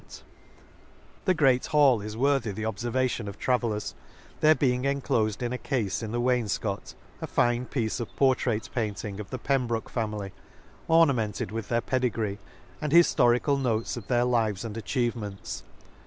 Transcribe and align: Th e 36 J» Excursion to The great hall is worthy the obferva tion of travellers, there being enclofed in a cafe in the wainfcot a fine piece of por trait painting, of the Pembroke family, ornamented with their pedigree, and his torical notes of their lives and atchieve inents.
Th 0.01 0.07
e 0.07 0.07
36 0.07 0.23
J» 0.23 0.25
Excursion 0.25 1.19
to 1.19 1.25
The 1.25 1.39
great 1.39 1.65
hall 1.67 2.01
is 2.01 2.17
worthy 2.17 2.51
the 2.51 2.63
obferva 2.63 3.07
tion 3.07 3.27
of 3.27 3.37
travellers, 3.37 3.93
there 4.39 4.55
being 4.55 4.81
enclofed 4.85 5.43
in 5.43 5.53
a 5.53 5.59
cafe 5.59 6.03
in 6.03 6.11
the 6.11 6.19
wainfcot 6.19 6.95
a 7.21 7.27
fine 7.27 7.67
piece 7.67 7.99
of 7.99 8.15
por 8.15 8.33
trait 8.33 8.67
painting, 8.73 9.19
of 9.19 9.29
the 9.29 9.37
Pembroke 9.37 9.91
family, 9.91 10.31
ornamented 10.87 11.51
with 11.51 11.69
their 11.69 11.81
pedigree, 11.81 12.39
and 12.81 12.91
his 12.91 13.13
torical 13.13 13.61
notes 13.61 13.95
of 13.95 14.07
their 14.07 14.23
lives 14.25 14.65
and 14.65 14.75
atchieve 14.75 15.13
inents. 15.13 15.61